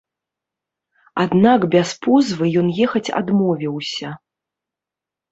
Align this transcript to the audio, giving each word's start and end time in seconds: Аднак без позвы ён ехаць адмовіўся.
Аднак 1.23 1.67
без 1.75 1.91
позвы 2.05 2.45
ён 2.61 2.67
ехаць 2.85 3.13
адмовіўся. 3.19 4.09